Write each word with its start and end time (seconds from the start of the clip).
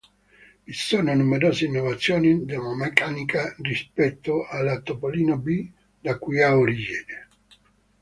Vi 0.65 0.73
sono 0.73 1.13
numerose 1.13 1.65
innovazioni 1.65 2.43
nella 2.43 2.73
meccanica 2.73 3.55
rispetto 3.59 4.47
alla 4.47 4.81
Topolino 4.81 5.37
B 5.37 5.69
da 5.99 6.17
cui 6.17 6.41
ha 6.41 6.57
origine. 6.57 7.27